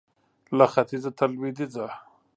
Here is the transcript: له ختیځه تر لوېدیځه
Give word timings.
له 0.57 0.65
ختیځه 0.73 1.11
تر 1.17 1.29
لوېدیځه 1.35 1.87